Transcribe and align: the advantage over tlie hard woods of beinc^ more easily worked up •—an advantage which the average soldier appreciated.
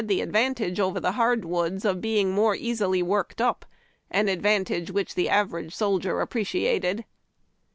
the 0.05 0.19
advantage 0.21 0.79
over 0.79 0.99
tlie 0.99 1.13
hard 1.13 1.45
woods 1.45 1.85
of 1.85 1.97
beinc^ 1.97 2.31
more 2.33 2.55
easily 2.55 3.03
worked 3.03 3.39
up 3.39 3.67
•—an 4.19 4.27
advantage 4.29 4.89
which 4.89 5.13
the 5.13 5.29
average 5.29 5.75
soldier 5.75 6.21
appreciated. 6.21 7.05